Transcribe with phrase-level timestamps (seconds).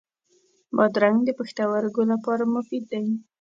[0.75, 3.05] بادرنګ د پښتورګو لپاره مفید دی.